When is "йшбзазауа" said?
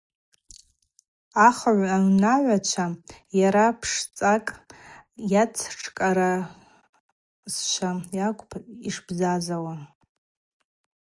8.89-9.73